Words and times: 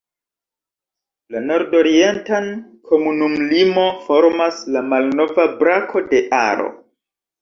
La 1.33 1.41
nordorientan 1.49 2.49
komunumlimo 2.91 3.85
formas 4.07 4.65
la 4.77 4.83
malnova 4.95 5.47
brako 5.61 6.03
de 6.15 6.23
Aro. 6.43 6.67